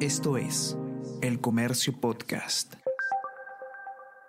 Esto 0.00 0.36
es 0.36 0.76
El 1.22 1.40
Comercio 1.40 1.98
Podcast. 1.98 2.74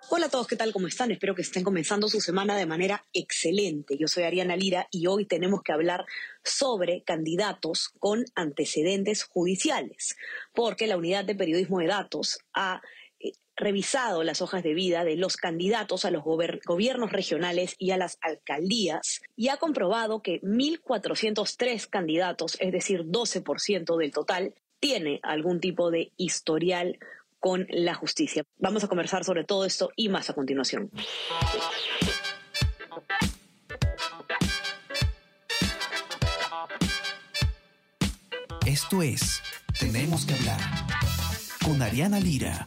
Hola 0.08 0.24
a 0.24 0.28
todos, 0.30 0.46
¿qué 0.46 0.56
tal? 0.56 0.72
¿Cómo 0.72 0.86
están? 0.86 1.10
Espero 1.10 1.34
que 1.34 1.42
estén 1.42 1.62
comenzando 1.62 2.08
su 2.08 2.22
semana 2.22 2.56
de 2.56 2.64
manera 2.64 3.04
excelente. 3.12 3.98
Yo 3.98 4.08
soy 4.08 4.22
Ariana 4.22 4.56
Lira 4.56 4.88
y 4.90 5.08
hoy 5.08 5.26
tenemos 5.26 5.60
que 5.62 5.72
hablar 5.72 6.06
sobre 6.42 7.02
candidatos 7.02 7.90
con 7.98 8.24
antecedentes 8.34 9.24
judiciales, 9.24 10.16
porque 10.54 10.86
la 10.86 10.96
Unidad 10.96 11.26
de 11.26 11.34
Periodismo 11.34 11.80
de 11.80 11.88
Datos 11.88 12.38
ha 12.54 12.80
eh, 13.20 13.32
revisado 13.54 14.24
las 14.24 14.40
hojas 14.40 14.62
de 14.62 14.72
vida 14.72 15.04
de 15.04 15.16
los 15.16 15.36
candidatos 15.36 16.06
a 16.06 16.10
los 16.10 16.24
gobiernos 16.24 17.12
regionales 17.12 17.74
y 17.76 17.90
a 17.90 17.98
las 17.98 18.16
alcaldías 18.22 19.20
y 19.36 19.48
ha 19.48 19.58
comprobado 19.58 20.22
que 20.22 20.40
1.403 20.40 21.90
candidatos, 21.90 22.56
es 22.58 22.72
decir, 22.72 23.04
12% 23.04 23.98
del 23.98 24.12
total, 24.12 24.54
tiene 24.80 25.20
algún 25.22 25.60
tipo 25.60 25.90
de 25.90 26.12
historial 26.16 26.98
con 27.40 27.66
la 27.70 27.94
justicia. 27.94 28.44
Vamos 28.58 28.84
a 28.84 28.88
conversar 28.88 29.24
sobre 29.24 29.44
todo 29.44 29.64
esto 29.64 29.90
y 29.96 30.08
más 30.08 30.30
a 30.30 30.34
continuación. 30.34 30.90
Esto 38.66 39.02
es 39.02 39.42
Tenemos 39.78 40.26
que 40.26 40.34
hablar 40.34 40.60
con 41.64 41.80
Ariana 41.80 42.20
Lira. 42.20 42.66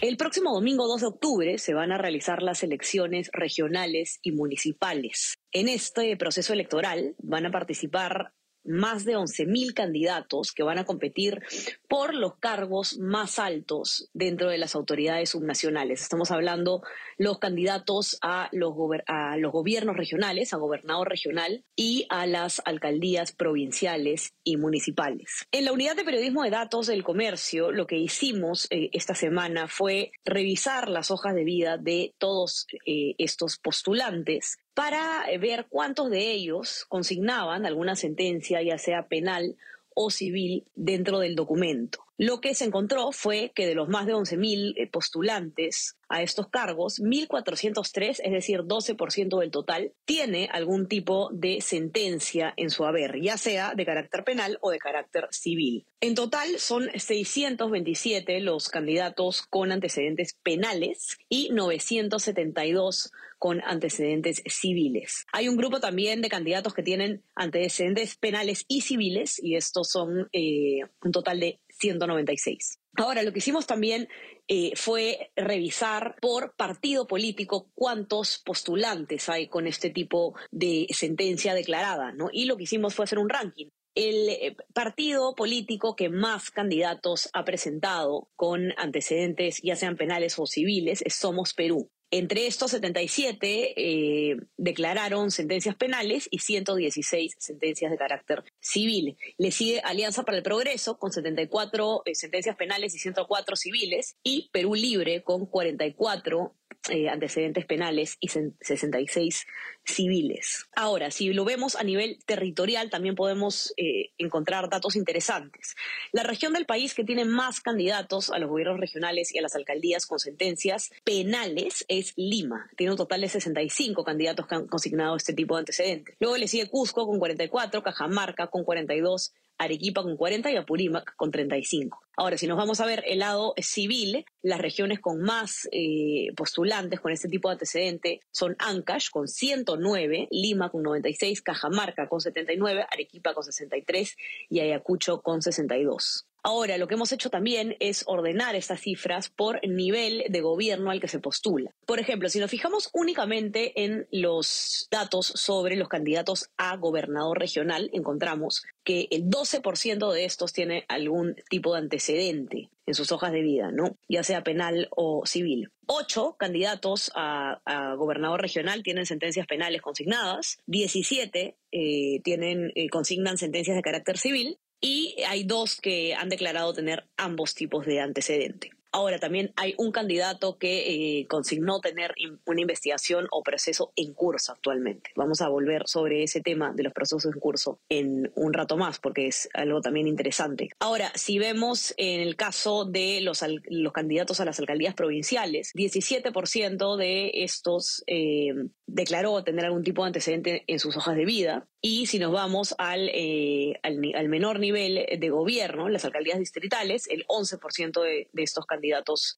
El 0.00 0.16
próximo 0.16 0.54
domingo 0.54 0.88
2 0.88 1.02
de 1.02 1.06
octubre 1.08 1.58
se 1.58 1.74
van 1.74 1.92
a 1.92 1.98
realizar 1.98 2.42
las 2.42 2.62
elecciones 2.62 3.28
regionales 3.34 4.18
y 4.22 4.32
municipales. 4.32 5.36
En 5.52 5.68
este 5.68 6.16
proceso 6.16 6.54
electoral 6.54 7.16
van 7.18 7.44
a 7.44 7.50
participar 7.50 8.32
más 8.70 9.04
de 9.04 9.16
11.000 9.16 9.74
candidatos 9.74 10.52
que 10.52 10.62
van 10.62 10.78
a 10.78 10.84
competir 10.84 11.42
por 11.88 12.14
los 12.14 12.36
cargos 12.36 12.98
más 12.98 13.38
altos 13.38 14.08
dentro 14.14 14.48
de 14.48 14.58
las 14.58 14.74
autoridades 14.74 15.30
subnacionales. 15.30 16.02
Estamos 16.02 16.30
hablando 16.30 16.82
los 17.18 17.38
candidatos 17.38 18.18
a 18.22 18.48
los, 18.52 18.74
a 19.06 19.36
los 19.36 19.52
gobiernos 19.52 19.96
regionales, 19.96 20.52
a 20.52 20.56
gobernador 20.56 21.08
regional 21.08 21.64
y 21.76 22.06
a 22.08 22.26
las 22.26 22.62
alcaldías 22.64 23.32
provinciales 23.32 24.34
y 24.44 24.56
municipales. 24.56 25.46
En 25.50 25.64
la 25.64 25.72
unidad 25.72 25.96
de 25.96 26.04
periodismo 26.04 26.44
de 26.44 26.50
datos 26.50 26.86
del 26.86 27.02
comercio, 27.02 27.72
lo 27.72 27.86
que 27.86 27.96
hicimos 27.96 28.66
eh, 28.70 28.90
esta 28.92 29.14
semana 29.14 29.68
fue 29.68 30.12
revisar 30.24 30.88
las 30.88 31.10
hojas 31.10 31.34
de 31.34 31.44
vida 31.44 31.76
de 31.76 32.14
todos 32.18 32.66
eh, 32.86 33.14
estos 33.18 33.58
postulantes 33.58 34.58
para 34.74 35.24
ver 35.40 35.66
cuántos 35.68 36.10
de 36.10 36.32
ellos 36.32 36.84
consignaban 36.88 37.66
alguna 37.66 37.96
sentencia, 37.96 38.62
ya 38.62 38.78
sea 38.78 39.08
penal 39.08 39.56
o 39.94 40.10
civil, 40.10 40.64
dentro 40.74 41.18
del 41.18 41.34
documento. 41.34 42.04
Lo 42.22 42.42
que 42.42 42.54
se 42.54 42.66
encontró 42.66 43.12
fue 43.12 43.50
que 43.54 43.66
de 43.66 43.74
los 43.74 43.88
más 43.88 44.04
de 44.04 44.14
11.000 44.14 44.74
eh, 44.76 44.86
postulantes 44.88 45.96
a 46.10 46.20
estos 46.20 46.48
cargos, 46.48 47.00
1.403, 47.00 48.20
es 48.22 48.30
decir, 48.30 48.60
12% 48.60 49.40
del 49.40 49.50
total, 49.50 49.94
tiene 50.04 50.50
algún 50.52 50.86
tipo 50.86 51.30
de 51.32 51.62
sentencia 51.62 52.52
en 52.58 52.68
su 52.68 52.84
haber, 52.84 53.22
ya 53.22 53.38
sea 53.38 53.72
de 53.74 53.86
carácter 53.86 54.22
penal 54.24 54.58
o 54.60 54.70
de 54.70 54.78
carácter 54.78 55.28
civil. 55.30 55.86
En 56.02 56.14
total 56.14 56.58
son 56.58 56.90
627 56.94 58.40
los 58.40 58.68
candidatos 58.68 59.40
con 59.40 59.72
antecedentes 59.72 60.34
penales 60.42 61.16
y 61.30 61.48
972 61.52 63.12
con 63.38 63.62
antecedentes 63.64 64.42
civiles. 64.44 65.26
Hay 65.32 65.48
un 65.48 65.56
grupo 65.56 65.80
también 65.80 66.20
de 66.20 66.28
candidatos 66.28 66.74
que 66.74 66.82
tienen 66.82 67.22
antecedentes 67.34 68.16
penales 68.16 68.66
y 68.68 68.82
civiles 68.82 69.42
y 69.42 69.56
estos 69.56 69.88
son 69.88 70.28
eh, 70.34 70.80
un 71.02 71.12
total 71.12 71.40
de 71.40 71.58
196. 71.80 72.78
Ahora, 72.96 73.22
lo 73.22 73.32
que 73.32 73.38
hicimos 73.38 73.66
también 73.66 74.08
eh, 74.48 74.72
fue 74.74 75.30
revisar 75.36 76.16
por 76.20 76.54
partido 76.56 77.06
político 77.06 77.70
cuántos 77.74 78.38
postulantes 78.44 79.28
hay 79.28 79.48
con 79.48 79.66
este 79.66 79.90
tipo 79.90 80.34
de 80.50 80.86
sentencia 80.90 81.54
declarada, 81.54 82.12
¿no? 82.12 82.30
Y 82.32 82.46
lo 82.46 82.56
que 82.56 82.64
hicimos 82.64 82.94
fue 82.94 83.04
hacer 83.04 83.18
un 83.18 83.28
ranking. 83.28 83.68
El 83.94 84.28
eh, 84.28 84.56
partido 84.72 85.34
político 85.34 85.96
que 85.96 86.08
más 86.08 86.50
candidatos 86.50 87.28
ha 87.32 87.44
presentado 87.44 88.28
con 88.36 88.72
antecedentes, 88.76 89.60
ya 89.62 89.76
sean 89.76 89.96
penales 89.96 90.38
o 90.38 90.46
civiles, 90.46 91.02
es 91.04 91.14
Somos 91.14 91.54
Perú. 91.54 91.90
Entre 92.12 92.48
estos 92.48 92.72
77 92.72 93.74
eh, 93.76 94.36
declararon 94.56 95.30
sentencias 95.30 95.76
penales 95.76 96.26
y 96.30 96.40
116 96.40 97.36
sentencias 97.38 97.92
de 97.92 97.98
carácter 97.98 98.42
civil. 98.58 99.16
Le 99.38 99.52
sigue 99.52 99.80
Alianza 99.80 100.24
para 100.24 100.38
el 100.38 100.42
Progreso 100.42 100.98
con 100.98 101.12
74 101.12 102.02
eh, 102.04 102.14
sentencias 102.16 102.56
penales 102.56 102.96
y 102.96 102.98
104 102.98 103.54
civiles 103.54 104.16
y 104.24 104.50
Perú 104.52 104.74
Libre 104.74 105.22
con 105.22 105.46
44 105.46 106.52
eh, 106.88 107.10
antecedentes 107.10 107.66
penales 107.66 108.16
y 108.20 108.28
66 108.28 109.46
civiles. 109.84 110.66
Ahora, 110.74 111.10
si 111.10 111.30
lo 111.32 111.44
vemos 111.44 111.76
a 111.76 111.82
nivel 111.82 112.18
territorial, 112.24 112.88
también 112.88 113.14
podemos 113.14 113.74
eh, 113.76 114.12
encontrar 114.16 114.70
datos 114.70 114.96
interesantes. 114.96 115.74
La 116.12 116.22
región 116.22 116.54
del 116.54 116.64
país 116.64 116.94
que 116.94 117.04
tiene 117.04 117.26
más 117.26 117.60
candidatos 117.60 118.30
a 118.30 118.38
los 118.38 118.48
gobiernos 118.48 118.80
regionales 118.80 119.34
y 119.34 119.38
a 119.38 119.42
las 119.42 119.56
alcaldías 119.56 120.06
con 120.06 120.18
sentencias 120.18 120.90
penales 121.04 121.84
es 121.88 122.14
Lima. 122.16 122.70
Tiene 122.76 122.92
un 122.92 122.98
total 122.98 123.20
de 123.20 123.28
65 123.28 124.02
candidatos 124.02 124.46
que 124.46 124.54
han 124.54 124.66
consignado 124.66 125.16
este 125.16 125.34
tipo 125.34 125.56
de 125.56 125.60
antecedentes. 125.60 126.16
Luego 126.18 126.38
le 126.38 126.48
sigue 126.48 126.70
Cusco 126.70 127.06
con 127.06 127.18
44, 127.18 127.82
Cajamarca 127.82 128.46
con 128.46 128.64
42, 128.64 129.34
Arequipa 129.60 130.02
con 130.02 130.16
40 130.16 130.50
y 130.50 130.56
Apurímac 130.56 131.14
con 131.16 131.30
35. 131.30 132.00
Ahora, 132.16 132.38
si 132.38 132.46
nos 132.46 132.56
vamos 132.56 132.80
a 132.80 132.86
ver 132.86 133.04
el 133.06 133.18
lado 133.18 133.52
civil, 133.58 134.24
las 134.42 134.58
regiones 134.58 135.00
con 135.00 135.20
más 135.20 135.68
eh, 135.70 136.32
postulantes 136.34 136.98
con 136.98 137.12
este 137.12 137.28
tipo 137.28 137.48
de 137.48 137.52
antecedente 137.52 138.20
son 138.30 138.56
Ancash 138.58 139.10
con 139.10 139.28
109, 139.28 140.28
Lima 140.30 140.70
con 140.70 140.82
96, 140.82 141.42
Cajamarca 141.42 142.08
con 142.08 142.22
79, 142.22 142.86
Arequipa 142.90 143.34
con 143.34 143.44
63 143.44 144.16
y 144.48 144.60
Ayacucho 144.60 145.20
con 145.20 145.42
62. 145.42 146.29
Ahora, 146.42 146.78
lo 146.78 146.88
que 146.88 146.94
hemos 146.94 147.12
hecho 147.12 147.30
también 147.30 147.76
es 147.80 148.04
ordenar 148.06 148.56
estas 148.56 148.80
cifras 148.80 149.28
por 149.28 149.66
nivel 149.66 150.24
de 150.28 150.40
gobierno 150.40 150.90
al 150.90 151.00
que 151.00 151.08
se 151.08 151.18
postula. 151.18 151.70
Por 151.86 152.00
ejemplo, 152.00 152.28
si 152.28 152.38
nos 152.38 152.50
fijamos 152.50 152.88
únicamente 152.92 153.84
en 153.84 154.06
los 154.10 154.88
datos 154.90 155.26
sobre 155.26 155.76
los 155.76 155.88
candidatos 155.88 156.50
a 156.56 156.76
gobernador 156.76 157.38
regional, 157.38 157.90
encontramos 157.92 158.62
que 158.84 159.08
el 159.10 159.28
12% 159.28 160.12
de 160.12 160.24
estos 160.24 160.52
tiene 160.52 160.84
algún 160.88 161.36
tipo 161.48 161.74
de 161.74 161.80
antecedente 161.80 162.70
en 162.86 162.94
sus 162.94 163.12
hojas 163.12 163.32
de 163.32 163.42
vida, 163.42 163.70
¿no? 163.70 163.96
Ya 164.08 164.22
sea 164.22 164.42
penal 164.42 164.88
o 164.90 165.24
civil. 165.26 165.70
Ocho 165.86 166.36
candidatos 166.38 167.10
a, 167.14 167.60
gobernador 167.96 168.40
regional 168.40 168.82
tienen 168.82 169.06
sentencias 169.06 169.46
penales 169.46 169.82
consignadas, 169.82 170.58
17 170.66 171.56
eh, 171.72 172.20
tienen, 172.22 172.72
eh, 172.74 172.88
consignan 172.88 173.38
sentencias 173.38 173.76
de 173.76 173.82
carácter 173.82 174.18
civil 174.18 174.58
y 174.80 175.16
hay 175.28 175.44
dos 175.44 175.80
que 175.80 176.14
han 176.14 176.28
declarado 176.28 176.72
tener 176.72 177.08
ambos 177.16 177.54
tipos 177.54 177.86
de 177.86 178.00
antecedente. 178.00 178.70
Ahora, 178.92 179.20
también 179.20 179.52
hay 179.56 179.74
un 179.78 179.92
candidato 179.92 180.58
que 180.58 181.20
eh, 181.20 181.26
consignó 181.28 181.80
tener 181.80 182.12
una 182.44 182.60
investigación 182.60 183.28
o 183.30 183.42
proceso 183.42 183.92
en 183.94 184.14
curso 184.14 184.52
actualmente. 184.52 185.10
Vamos 185.14 185.40
a 185.42 185.48
volver 185.48 185.86
sobre 185.86 186.24
ese 186.24 186.40
tema 186.40 186.72
de 186.74 186.82
los 186.82 186.92
procesos 186.92 187.24
en 187.26 187.38
curso 187.38 187.78
en 187.88 188.32
un 188.34 188.52
rato 188.52 188.76
más, 188.76 188.98
porque 188.98 189.28
es 189.28 189.48
algo 189.54 189.80
también 189.80 190.08
interesante. 190.08 190.70
Ahora, 190.80 191.12
si 191.14 191.38
vemos 191.38 191.94
en 191.98 192.20
el 192.20 192.34
caso 192.34 192.84
de 192.84 193.20
los, 193.20 193.44
los 193.68 193.92
candidatos 193.92 194.40
a 194.40 194.44
las 194.44 194.58
alcaldías 194.58 194.94
provinciales, 194.94 195.72
17% 195.74 196.96
de 196.96 197.30
estos 197.44 198.02
eh, 198.08 198.52
declaró 198.86 199.44
tener 199.44 199.66
algún 199.66 199.84
tipo 199.84 200.02
de 200.02 200.08
antecedente 200.08 200.64
en 200.66 200.80
sus 200.80 200.96
hojas 200.96 201.14
de 201.14 201.24
vida. 201.24 201.68
Y 201.80 202.06
si 202.06 202.18
nos 202.18 202.32
vamos 202.32 202.74
al, 202.76 203.08
eh, 203.14 203.74
al, 203.82 204.28
menor 204.28 204.58
nivel 204.58 205.06
de 205.18 205.30
gobierno, 205.30 205.88
las 205.88 206.04
alcaldías 206.04 206.38
distritales, 206.38 207.08
el 207.08 207.24
11% 207.26 208.02
de, 208.02 208.28
de 208.32 208.42
estos 208.42 208.66
candidatos 208.66 208.79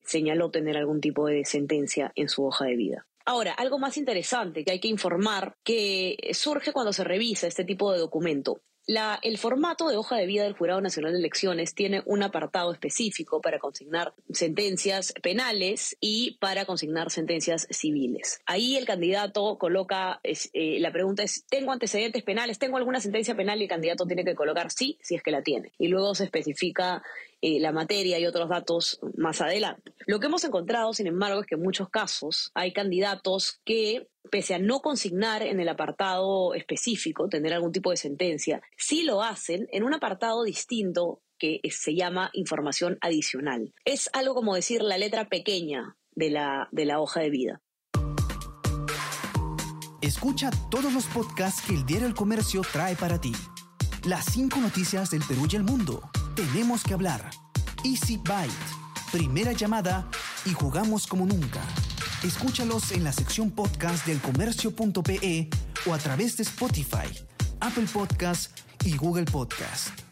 señaló 0.05 0.51
tener 0.51 0.77
algún 0.77 1.01
tipo 1.01 1.27
de 1.27 1.45
sentencia 1.45 2.13
en 2.15 2.29
su 2.29 2.45
hoja 2.45 2.67
de 2.67 2.77
vida. 2.77 3.07
Ahora, 3.25 3.53
algo 3.53 3.79
más 3.79 3.97
interesante 3.97 4.65
que 4.65 4.73
hay 4.73 4.81
que 4.81 4.89
informar 4.89 5.57
que 5.63 6.17
surge 6.33 6.73
cuando 6.73 6.93
se 6.93 7.05
revisa 7.05 7.47
este 7.47 7.65
tipo 7.65 7.93
de 7.93 7.99
documento 7.99 8.61
el 8.87 9.39
formato 9.39 9.89
de 9.89 9.97
hoja 9.97 10.17
de 10.17 10.27
vida 10.27 10.45
del 10.45 10.55
Jurado 10.55 10.81
Nacional 10.81 11.13
de 11.13 11.19
Elecciones 11.19 11.75
tiene 11.75 12.03
un 12.07 12.23
apartado 12.23 12.73
específico 12.73 13.41
para 13.41 13.59
consignar 13.59 14.15
sentencias 14.33 15.15
penales 15.23 15.97
y 16.01 16.37
para 16.41 16.65
consignar 16.65 17.11
sentencias 17.11 17.67
civiles. 17.71 18.41
Ahí 18.47 18.77
el 18.77 18.85
candidato 18.85 19.57
coloca, 19.59 20.21
eh, 20.25 20.79
la 20.81 20.93
pregunta 20.93 21.23
es, 21.23 21.45
¿tengo 21.49 21.73
antecedentes 21.73 22.23
penales? 22.23 22.59
¿Tengo 22.59 22.77
alguna 22.77 23.01
sentencia 23.01 23.37
penal? 23.37 23.61
Y 23.61 23.65
el 23.65 23.69
candidato 23.69 24.07
tiene 24.07 24.25
que 24.25 24.35
colocar 24.35 24.71
sí, 24.71 24.99
si 25.01 25.15
es 25.15 25.23
que 25.23 25.31
la 25.31 25.43
tiene. 25.43 25.73
Y 25.79 25.89
luego 25.89 26.15
se 26.15 26.25
especifica 26.25 27.03
eh, 27.45 27.59
la 27.59 27.73
materia 27.73 28.21
y 28.21 28.27
otros 28.27 28.49
datos 28.49 29.01
más 29.17 29.41
adelante. 29.41 29.93
Lo 30.07 30.21
que 30.21 30.27
hemos 30.27 30.45
encontrado, 30.45 30.93
sin 30.93 31.09
embargo, 31.09 31.41
es 31.41 31.47
que 31.49 31.57
en 31.57 31.63
muchos 31.63 31.89
casos 31.89 32.53
hay 32.55 32.73
candidatos 32.73 33.61
que, 33.65 34.07
pese 34.33 34.55
a 34.55 34.59
no 34.59 34.81
consignar 34.81 35.43
en 35.43 35.61
el 35.61 35.69
apartado 35.69 36.55
específico, 36.55 37.29
tener 37.29 37.53
algún 37.53 37.71
tipo 37.71 37.91
de 37.91 37.99
sentencia, 37.99 38.63
sí 38.79 39.03
lo 39.03 39.23
hacen 39.23 39.69
en 39.73 39.85
un 39.85 39.93
apartado 39.93 40.43
distinto 40.43 41.21
que 41.39 41.61
se 41.71 41.95
llama 41.95 42.31
información 42.33 42.97
adicional. 43.03 43.75
Es 43.85 44.09
algo 44.15 44.35
como 44.35 44.55
decir 44.55 44.81
la 44.83 44.97
letra 44.97 45.29
pequeña 45.29 45.99
de 46.15 46.31
la, 46.31 46.69
de 46.73 46.87
la 46.87 46.99
hoja 46.99 47.21
de 47.21 47.29
vida. 47.29 47.61
Escucha 50.01 50.51
todos 50.71 50.95
los 50.95 51.05
podcasts 51.07 51.67
que 51.67 51.75
el 51.75 51.85
Diario 51.85 52.09
El 52.09 52.15
Comercio 52.15 52.63
trae 52.73 52.97
para 52.97 53.21
ti. 53.21 53.33
Las 54.05 54.25
cinco 54.33 54.61
noticias 54.61 55.11
del 55.11 55.23
Perú 55.29 55.47
y 55.53 55.57
el 55.57 55.63
mundo 55.63 56.11
tenemos 56.35 56.85
que 56.85 56.95
hablar. 56.95 57.29
Easy 57.85 58.17
Byte. 58.17 59.13
Primera 59.13 59.53
llamada 59.53 60.09
y 60.47 60.55
jugamos 60.55 61.07
como 61.07 61.27
nunca. 61.27 61.61
Escúchalos 62.25 62.93
en 62.93 63.03
la 63.03 63.13
sección 63.13 63.51
podcast 63.51 64.07
del 64.07 64.21
comercio.pe 64.21 65.49
o 65.87 65.93
a 65.93 65.99
través 65.99 66.37
de 66.37 66.45
Spotify, 66.45 67.09
Apple 67.59 67.87
Podcast 67.93 68.57
y 68.85 68.97
Google 68.97 69.25
Podcast. 69.25 70.12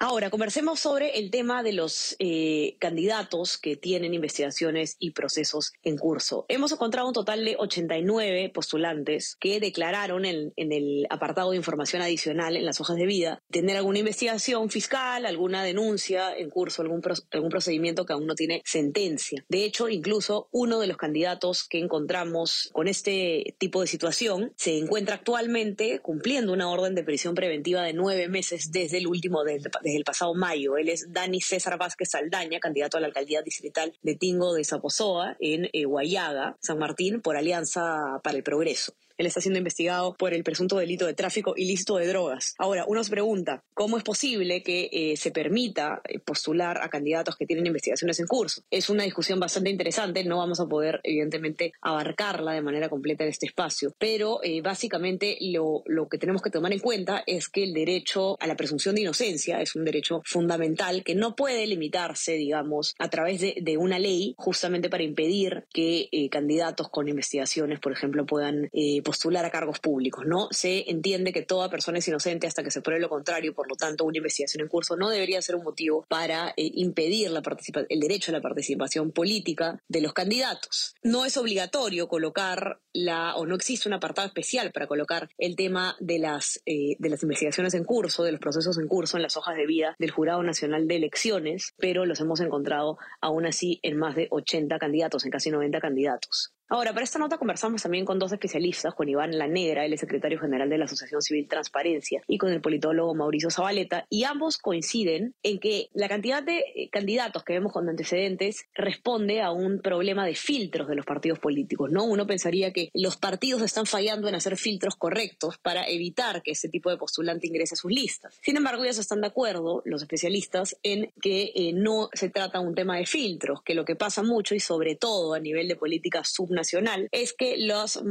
Ahora, 0.00 0.30
conversemos 0.30 0.78
sobre 0.78 1.18
el 1.18 1.32
tema 1.32 1.64
de 1.64 1.72
los 1.72 2.14
eh, 2.20 2.76
candidatos 2.78 3.58
que 3.58 3.74
tienen 3.74 4.14
investigaciones 4.14 4.94
y 5.00 5.10
procesos 5.10 5.72
en 5.82 5.98
curso. 5.98 6.46
Hemos 6.48 6.70
encontrado 6.70 7.08
un 7.08 7.14
total 7.14 7.44
de 7.44 7.56
89 7.58 8.52
postulantes 8.54 9.36
que 9.40 9.58
declararon 9.58 10.24
en, 10.24 10.52
el 10.56 11.08
apartado 11.10 11.50
de 11.50 11.56
información 11.56 12.00
adicional 12.00 12.56
en 12.56 12.64
las 12.64 12.80
hojas 12.80 12.96
de 12.96 13.06
vida 13.06 13.42
tener 13.50 13.76
alguna 13.76 13.98
investigación 13.98 14.70
fiscal, 14.70 15.26
alguna 15.26 15.64
denuncia 15.64 16.32
en 16.36 16.48
curso, 16.48 16.82
algún, 16.82 17.02
algún 17.32 17.50
procedimiento 17.50 18.06
que 18.06 18.12
aún 18.12 18.26
no 18.26 18.36
tiene 18.36 18.62
sentencia. 18.64 19.44
De 19.48 19.64
hecho, 19.64 19.88
incluso 19.88 20.48
uno 20.52 20.78
de 20.78 20.86
los 20.86 20.96
candidatos 20.96 21.66
que 21.66 21.80
encontramos 21.80 22.70
con 22.72 22.86
este 22.86 23.56
tipo 23.58 23.80
de 23.80 23.88
situación 23.88 24.52
se 24.56 24.78
encuentra 24.78 25.16
actualmente 25.16 25.98
cumpliendo 25.98 26.52
una 26.52 26.70
orden 26.70 26.94
de 26.94 27.02
prisión 27.02 27.34
preventiva 27.34 27.82
de 27.82 27.94
nueve 27.94 28.28
meses 28.28 28.70
desde 28.70 28.98
el 28.98 29.08
último 29.08 29.42
del 29.42 29.64
desde 29.88 29.98
el 29.98 30.04
pasado 30.04 30.34
mayo. 30.34 30.76
Él 30.76 30.88
es 30.88 31.06
Dani 31.10 31.40
César 31.40 31.78
Vázquez 31.78 32.10
Saldaña, 32.10 32.60
candidato 32.60 32.98
a 32.98 33.00
la 33.00 33.06
alcaldía 33.06 33.42
distrital 33.42 33.94
de 34.02 34.14
Tingo 34.14 34.54
de 34.54 34.64
Zapozoa, 34.64 35.36
en 35.40 35.68
eh, 35.72 35.84
Guayaga, 35.84 36.56
San 36.60 36.78
Martín, 36.78 37.20
por 37.20 37.36
Alianza 37.36 38.20
para 38.22 38.36
el 38.36 38.42
Progreso. 38.42 38.92
Él 39.18 39.26
está 39.26 39.40
siendo 39.40 39.58
investigado 39.58 40.14
por 40.14 40.32
el 40.32 40.44
presunto 40.44 40.76
delito 40.76 41.04
de 41.04 41.14
tráfico 41.14 41.54
ilícito 41.56 41.96
de 41.96 42.06
drogas. 42.06 42.54
Ahora, 42.56 42.84
uno 42.86 43.02
se 43.02 43.10
pregunta, 43.10 43.64
¿cómo 43.74 43.98
es 43.98 44.04
posible 44.04 44.62
que 44.62 44.88
eh, 44.92 45.16
se 45.16 45.32
permita 45.32 46.00
eh, 46.04 46.20
postular 46.20 46.78
a 46.80 46.88
candidatos 46.88 47.34
que 47.34 47.44
tienen 47.44 47.66
investigaciones 47.66 48.20
en 48.20 48.28
curso? 48.28 48.62
Es 48.70 48.88
una 48.88 49.02
discusión 49.02 49.40
bastante 49.40 49.70
interesante, 49.70 50.22
no 50.22 50.38
vamos 50.38 50.60
a 50.60 50.66
poder, 50.66 51.00
evidentemente, 51.02 51.72
abarcarla 51.80 52.52
de 52.52 52.62
manera 52.62 52.88
completa 52.88 53.24
en 53.24 53.30
este 53.30 53.46
espacio, 53.46 53.92
pero 53.98 54.38
eh, 54.44 54.60
básicamente 54.62 55.36
lo, 55.40 55.82
que 56.08 56.18
tenemos 56.18 56.40
que 56.40 56.50
tomar 56.50 56.72
en 56.72 56.78
cuenta 56.78 57.24
es 57.26 57.48
que 57.48 57.64
el 57.64 57.74
derecho 57.74 58.36
a 58.40 58.46
la 58.46 58.56
presunción 58.56 58.94
de 58.94 59.00
inocencia 59.00 59.60
es 59.60 59.74
un 59.74 59.84
derecho 59.84 60.22
fundamental 60.24 61.02
que 61.02 61.16
no 61.16 61.34
puede 61.34 61.66
limitarse, 61.66 62.34
digamos, 62.34 62.94
a 63.00 63.10
través 63.10 63.40
de 63.40 63.76
una 63.76 63.98
ley 63.98 64.36
justamente 64.38 64.88
para 64.88 65.02
impedir 65.02 65.66
que 65.72 66.08
candidatos 66.30 66.88
con 66.88 67.08
investigaciones, 67.08 67.80
por 67.80 67.92
ejemplo, 67.92 68.24
puedan 68.26 68.70
postular 69.08 69.42
a 69.46 69.50
cargos 69.50 69.80
públicos, 69.80 70.26
¿no? 70.26 70.48
Se 70.50 70.90
entiende 70.90 71.32
que 71.32 71.40
toda 71.40 71.70
persona 71.70 71.96
es 71.96 72.06
inocente 72.08 72.46
hasta 72.46 72.62
que 72.62 72.70
se 72.70 72.82
pruebe 72.82 73.00
lo 73.00 73.08
contrario, 73.08 73.54
por 73.54 73.66
lo 73.66 73.74
tanto, 73.74 74.04
una 74.04 74.18
investigación 74.18 74.60
en 74.60 74.68
curso 74.68 74.96
no 74.96 75.08
debería 75.08 75.40
ser 75.40 75.56
un 75.56 75.64
motivo 75.64 76.04
para 76.10 76.50
eh, 76.50 76.70
impedir 76.74 77.30
la 77.30 77.42
el 77.88 78.00
derecho 78.00 78.30
a 78.30 78.34
la 78.34 78.42
participación 78.42 79.10
política 79.10 79.82
de 79.88 80.02
los 80.02 80.12
candidatos. 80.12 80.94
No 81.02 81.24
es 81.24 81.38
obligatorio 81.38 82.06
colocar 82.06 82.80
la, 82.92 83.34
o 83.36 83.46
no 83.46 83.54
existe 83.54 83.88
un 83.88 83.94
apartado 83.94 84.28
especial 84.28 84.72
para 84.72 84.86
colocar 84.86 85.30
el 85.38 85.56
tema 85.56 85.96
de 86.00 86.18
las, 86.18 86.60
eh, 86.66 86.96
de 86.98 87.08
las 87.08 87.22
investigaciones 87.22 87.72
en 87.72 87.84
curso, 87.84 88.24
de 88.24 88.32
los 88.32 88.40
procesos 88.42 88.76
en 88.76 88.88
curso 88.88 89.16
en 89.16 89.22
las 89.22 89.38
hojas 89.38 89.56
de 89.56 89.64
vida 89.64 89.96
del 89.98 90.10
Jurado 90.10 90.42
Nacional 90.42 90.86
de 90.86 90.96
Elecciones, 90.96 91.72
pero 91.78 92.04
los 92.04 92.20
hemos 92.20 92.40
encontrado 92.40 92.98
aún 93.22 93.46
así 93.46 93.80
en 93.82 93.96
más 93.96 94.16
de 94.16 94.28
80 94.30 94.78
candidatos, 94.78 95.24
en 95.24 95.30
casi 95.30 95.50
90 95.50 95.80
candidatos. 95.80 96.52
Ahora, 96.70 96.92
para 96.92 97.04
esta 97.04 97.18
nota 97.18 97.38
conversamos 97.38 97.82
también 97.82 98.04
con 98.04 98.18
dos 98.18 98.30
especialistas, 98.30 98.94
con 98.94 99.08
Iván 99.08 99.38
La 99.38 99.48
Negra, 99.48 99.86
el 99.86 99.96
secretario 99.96 100.38
general 100.38 100.68
de 100.68 100.76
la 100.76 100.84
Asociación 100.84 101.22
Civil 101.22 101.48
Transparencia, 101.48 102.20
y 102.28 102.36
con 102.36 102.52
el 102.52 102.60
politólogo 102.60 103.14
Mauricio 103.14 103.48
Zabaleta, 103.48 104.04
y 104.10 104.24
ambos 104.24 104.58
coinciden 104.58 105.34
en 105.42 105.60
que 105.60 105.88
la 105.94 106.10
cantidad 106.10 106.42
de 106.42 106.58
eh, 106.58 106.90
candidatos 106.92 107.42
que 107.42 107.54
vemos 107.54 107.72
con 107.72 107.88
antecedentes 107.88 108.66
responde 108.74 109.40
a 109.40 109.50
un 109.50 109.80
problema 109.80 110.26
de 110.26 110.34
filtros 110.34 110.88
de 110.88 110.96
los 110.96 111.06
partidos 111.06 111.38
políticos, 111.38 111.90
¿no? 111.90 112.04
Uno 112.04 112.26
pensaría 112.26 112.70
que 112.70 112.90
los 112.92 113.16
partidos 113.16 113.62
están 113.62 113.86
fallando 113.86 114.28
en 114.28 114.34
hacer 114.34 114.58
filtros 114.58 114.94
correctos 114.96 115.56
para 115.56 115.88
evitar 115.88 116.42
que 116.42 116.50
ese 116.50 116.68
tipo 116.68 116.90
de 116.90 116.98
postulante 116.98 117.46
ingrese 117.46 117.76
a 117.76 117.78
sus 117.78 117.90
listas. 117.90 118.38
Sin 118.42 118.58
embargo, 118.58 118.84
ellos 118.84 118.98
están 118.98 119.22
de 119.22 119.28
acuerdo, 119.28 119.80
los 119.86 120.02
especialistas, 120.02 120.76
en 120.82 121.12
que 121.22 121.50
eh, 121.54 121.72
no 121.72 122.10
se 122.12 122.28
trata 122.28 122.60
un 122.60 122.74
tema 122.74 122.98
de 122.98 123.06
filtros, 123.06 123.62
que 123.62 123.74
lo 123.74 123.86
que 123.86 123.96
pasa 123.96 124.22
mucho 124.22 124.54
y 124.54 124.60
sobre 124.60 124.96
todo 124.96 125.32
a 125.32 125.40
nivel 125.40 125.66
de 125.66 125.76
política 125.76 126.24
subnacional 126.24 126.57
nacional 126.58 127.08
es 127.12 127.32
que 127.32 127.56
los 127.56 128.02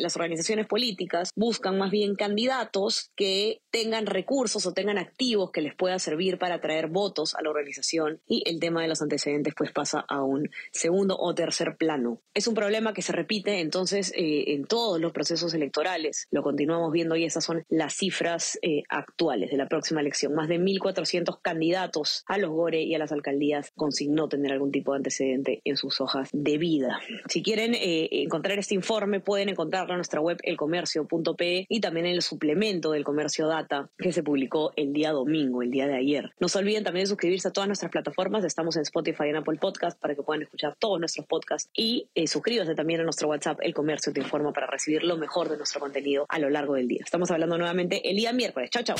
las 0.00 0.16
organizaciones 0.16 0.66
políticas 0.66 1.30
buscan 1.34 1.76
más 1.76 1.90
bien 1.90 2.14
candidatos 2.14 3.10
que 3.16 3.60
tengan 3.76 4.06
recursos 4.06 4.64
o 4.64 4.72
tengan 4.72 4.96
activos 4.96 5.50
que 5.50 5.60
les 5.60 5.74
pueda 5.74 5.98
servir 5.98 6.38
para 6.38 6.54
atraer 6.54 6.86
votos 6.86 7.34
a 7.34 7.42
la 7.42 7.50
organización 7.50 8.22
y 8.26 8.42
el 8.48 8.58
tema 8.58 8.80
de 8.80 8.88
los 8.88 9.02
antecedentes 9.02 9.52
pues 9.54 9.70
pasa 9.70 10.02
a 10.08 10.22
un 10.22 10.48
segundo 10.72 11.14
o 11.18 11.34
tercer 11.34 11.76
plano. 11.76 12.22
Es 12.32 12.46
un 12.46 12.54
problema 12.54 12.94
que 12.94 13.02
se 13.02 13.12
repite 13.12 13.60
entonces 13.60 14.14
eh, 14.16 14.54
en 14.54 14.64
todos 14.64 14.98
los 14.98 15.12
procesos 15.12 15.52
electorales. 15.52 16.26
Lo 16.30 16.42
continuamos 16.42 16.90
viendo 16.90 17.16
y 17.16 17.24
esas 17.24 17.44
son 17.44 17.64
las 17.68 17.92
cifras 17.92 18.58
eh, 18.62 18.82
actuales 18.88 19.50
de 19.50 19.58
la 19.58 19.68
próxima 19.68 20.00
elección. 20.00 20.34
Más 20.34 20.48
de 20.48 20.58
1.400 20.58 21.42
candidatos 21.42 22.24
a 22.28 22.38
los 22.38 22.52
GORE 22.52 22.80
y 22.80 22.94
a 22.94 22.98
las 22.98 23.12
alcaldías 23.12 23.72
consignó 23.76 24.26
tener 24.30 24.52
algún 24.52 24.72
tipo 24.72 24.92
de 24.92 24.98
antecedente 25.00 25.60
en 25.64 25.76
sus 25.76 26.00
hojas 26.00 26.30
de 26.32 26.56
vida. 26.56 26.98
Si 27.28 27.42
quieren 27.42 27.74
eh, 27.74 28.08
encontrar 28.10 28.58
este 28.58 28.74
informe 28.74 29.20
pueden 29.20 29.50
encontrarlo 29.50 29.92
en 29.92 29.98
nuestra 29.98 30.22
web 30.22 30.38
elcomercio.pe 30.44 31.66
y 31.68 31.80
también 31.82 32.06
en 32.06 32.14
el 32.14 32.22
suplemento 32.22 32.92
del 32.92 33.04
Comercio 33.04 33.46
Data 33.46 33.65
que 33.98 34.12
se 34.12 34.22
publicó 34.22 34.72
el 34.76 34.92
día 34.92 35.12
domingo, 35.12 35.62
el 35.62 35.70
día 35.70 35.86
de 35.86 35.96
ayer. 35.96 36.30
No 36.40 36.48
se 36.48 36.58
olviden 36.58 36.84
también 36.84 37.04
de 37.04 37.08
suscribirse 37.08 37.48
a 37.48 37.52
todas 37.52 37.68
nuestras 37.68 37.90
plataformas. 37.90 38.44
Estamos 38.44 38.76
en 38.76 38.82
Spotify 38.82 39.24
y 39.26 39.30
en 39.30 39.36
Apple 39.36 39.58
Podcast 39.60 39.98
para 40.00 40.14
que 40.14 40.22
puedan 40.22 40.42
escuchar 40.42 40.76
todos 40.78 40.98
nuestros 40.98 41.26
podcasts 41.26 41.70
y 41.74 42.08
eh, 42.14 42.26
suscríbanse 42.26 42.74
también 42.74 43.00
a 43.00 43.04
nuestro 43.04 43.28
WhatsApp 43.28 43.58
El 43.62 43.74
Comercio 43.74 44.12
te 44.12 44.20
informa 44.20 44.52
para 44.52 44.66
recibir 44.66 45.02
lo 45.02 45.16
mejor 45.16 45.48
de 45.48 45.56
nuestro 45.56 45.80
contenido 45.80 46.26
a 46.28 46.38
lo 46.38 46.50
largo 46.50 46.74
del 46.74 46.88
día. 46.88 47.00
Estamos 47.04 47.30
hablando 47.30 47.58
nuevamente 47.58 48.08
el 48.08 48.16
día 48.16 48.32
miércoles. 48.32 48.70
Chao, 48.70 48.82
chao. 48.82 48.96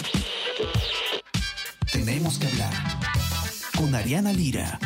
Tenemos 1.92 2.38
que 2.38 2.46
hablar 2.46 2.72
con 3.76 3.94
Ariana 3.94 4.32
Lira. 4.32 4.78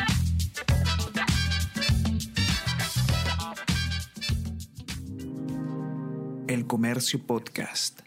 El 6.49 6.67
Comercio 6.67 7.25
Podcast. 7.25 8.01